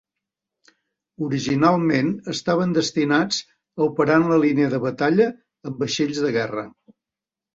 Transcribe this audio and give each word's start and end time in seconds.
Originalment 1.25 2.07
estaven 2.33 2.71
destinats 2.77 3.43
a 3.79 3.85
operar 3.87 4.17
en 4.21 4.25
la 4.31 4.39
línia 4.47 4.69
de 4.71 4.79
batalla 4.87 5.27
amb 5.71 5.83
vaixells 5.85 6.23
de 6.25 6.33
guerra. 6.39 6.65